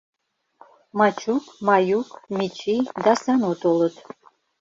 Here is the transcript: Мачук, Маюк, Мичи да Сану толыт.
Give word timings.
Мачук, 0.97 1.43
Маюк, 1.67 2.07
Мичи 2.37 2.75
да 3.03 3.13
Сану 3.21 3.53
толыт. 3.61 3.95